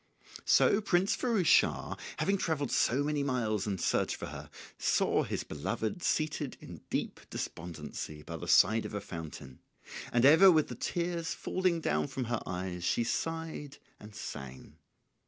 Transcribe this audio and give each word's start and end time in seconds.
So 0.45 0.81
Prince 0.81 1.15
Firouz 1.15 1.45
Schah, 1.45 1.95
having 2.17 2.35
travelled 2.35 2.71
so 2.71 3.03
many 3.03 3.21
miles 3.21 3.67
in 3.67 3.77
search 3.77 4.15
of 4.19 4.29
her, 4.29 4.49
saw 4.79 5.21
his 5.21 5.43
beloved 5.43 6.01
seated 6.01 6.57
in 6.59 6.81
deep 6.89 7.19
despondency 7.29 8.23
by 8.23 8.37
the 8.37 8.47
side 8.47 8.85
of 8.87 8.95
a 8.95 8.99
fountain; 8.99 9.59
and 10.11 10.25
ever 10.25 10.49
with 10.49 10.69
the 10.69 10.73
tears 10.73 11.35
falling 11.35 11.81
down 11.81 12.07
from 12.07 12.23
her 12.23 12.41
eyes 12.47 12.83
she 12.83 13.03
sighed 13.03 13.77
and 13.99 14.15
sang. 14.15 14.79